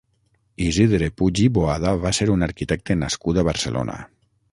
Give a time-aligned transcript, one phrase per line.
[0.67, 3.99] Isidre Puig i Boada va ser un arquitecte nascut a Barcelona.